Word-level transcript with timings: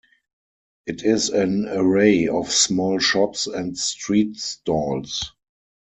It 0.87 1.03
is 1.03 1.29
an 1.29 1.67
array 1.69 2.27
of 2.27 2.51
small 2.51 2.97
shops 2.97 3.45
and 3.45 3.77
street 3.77 4.35
stalls. 4.37 5.31